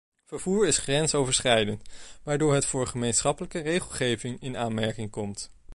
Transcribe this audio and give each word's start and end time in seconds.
Vervoer 0.25 0.67
is 0.67 0.77
grensoverschrijdend, 0.77 1.81
waardoor 2.23 2.53
het 2.53 2.65
voor 2.65 2.87
gemeenschappelijke 2.87 3.59
regelgeving 3.59 4.41
in 4.41 4.57
aanmerking 4.57 5.09
komt. 5.09 5.49